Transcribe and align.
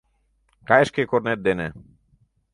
Кай 0.67 0.83
шке 0.89 1.01
корнет 1.09 1.39
дене! 1.47 1.67